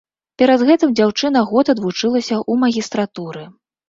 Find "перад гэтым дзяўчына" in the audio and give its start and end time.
0.41-1.43